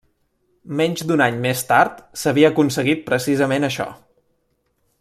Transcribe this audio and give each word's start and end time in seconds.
Menys 0.79 1.03
d'un 1.11 1.21
any 1.25 1.37
més 1.43 1.61
tard, 1.73 2.01
s'havia 2.21 2.51
aconseguit 2.55 3.05
precisament 3.11 3.69
això. 3.69 3.87